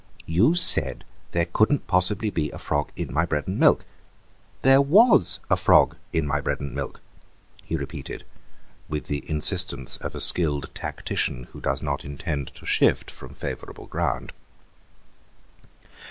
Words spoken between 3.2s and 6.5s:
bread and milk; there was a frog in my